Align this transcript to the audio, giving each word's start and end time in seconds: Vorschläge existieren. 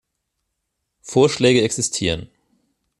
Vorschläge 1.03 1.61
existieren. 1.61 2.27